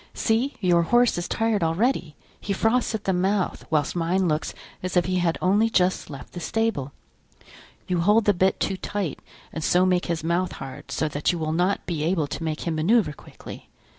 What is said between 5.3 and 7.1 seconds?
only just left the stable.